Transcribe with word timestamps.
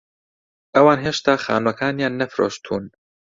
ئەوان 0.75 0.99
هێشتا 1.05 1.33
خانووەکانیان 1.45 2.13
نەفرۆشتوون. 2.21 2.83